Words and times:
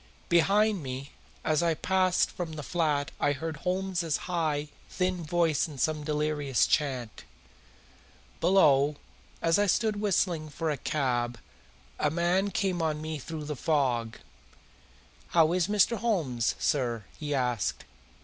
Behind 0.29 0.81
me 0.81 1.11
as 1.43 1.61
I 1.61 1.75
passed 1.75 2.31
from 2.31 2.53
the 2.53 2.63
flat 2.63 3.11
I 3.19 3.33
heard 3.33 3.57
Holmes's 3.57 4.17
high, 4.25 4.69
thin 4.89 5.23
voice 5.23 5.67
in 5.67 5.77
some 5.77 6.03
delirious 6.03 6.65
chant. 6.65 7.23
Below, 8.39 8.95
as 9.43 9.59
I 9.59 9.67
stood 9.67 10.01
whistling 10.01 10.49
for 10.49 10.71
a 10.71 10.77
cab, 10.77 11.37
a 11.99 12.09
man 12.09 12.49
came 12.49 12.81
on 12.81 12.99
me 12.99 13.19
through 13.19 13.43
the 13.43 13.55
fog. 13.55 14.17
"How 15.27 15.53
is 15.53 15.67
Mr. 15.67 15.97
Holmes, 15.97 16.55
sir?" 16.57 17.03
he 17.19 17.35
asked. 17.35 17.85